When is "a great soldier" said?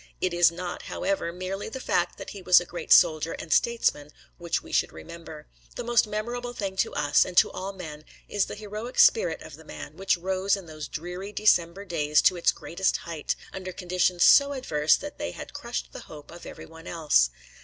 2.59-3.33